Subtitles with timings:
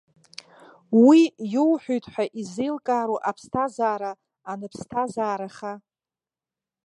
[1.05, 1.21] Уи
[1.53, 4.11] иоуҳәеит ҳәа изеилкаару аԥсҭазаара
[4.51, 5.73] аныԥсҭазаараха.